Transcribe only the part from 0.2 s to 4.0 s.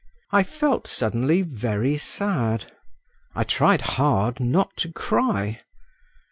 I felt suddenly very sad…. I tried